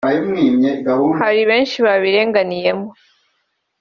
hari 1.21 1.41
benshi 1.49 1.77
babirenganiyemo 1.85 2.87